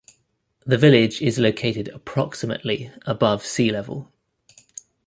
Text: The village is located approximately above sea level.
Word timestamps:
The 0.65 0.79
village 0.79 1.21
is 1.21 1.37
located 1.37 1.87
approximately 1.89 2.89
above 3.05 3.45
sea 3.45 3.71
level. 3.71 4.11